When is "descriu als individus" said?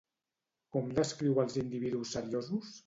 1.01-2.19